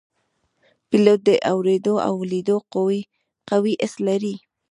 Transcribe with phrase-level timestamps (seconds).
[0.89, 2.57] پیلوټ د اوریدو او لیدو
[3.47, 4.35] قوي حس لري.